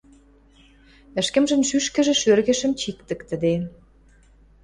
[1.19, 3.53] Ӹшкӹмжӹн шӱшкӹжӹ шӧргышым чиктӹктӹде.